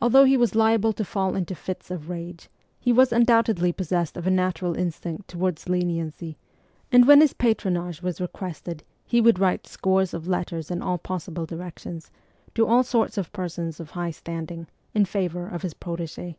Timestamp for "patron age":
7.34-8.00